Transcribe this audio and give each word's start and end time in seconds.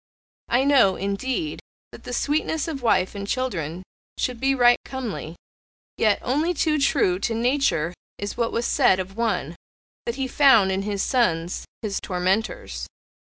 I 0.49 0.63
know, 0.63 0.95
indeed, 0.95 1.59
that 1.91 2.05
the 2.05 2.11
sweetness 2.11 2.67
of 2.67 2.81
wife 2.81 3.13
and 3.13 3.27
children 3.27 3.83
should 4.17 4.39
be 4.39 4.55
right 4.55 4.79
comely, 4.83 5.35
yet 5.95 6.17
only 6.23 6.55
too 6.55 6.79
true 6.81 7.19
to 7.19 7.35
nature 7.35 7.93
is 8.17 8.35
what 8.35 8.51
was 8.51 8.65
said 8.65 8.99
of 8.99 9.15
one 9.15 9.55
that 10.07 10.15
he 10.15 10.27
found 10.27 10.71
in 10.71 10.81
his 10.81 11.03
sons 11.03 11.65
his 11.83 11.99
tormentors. 12.01 12.87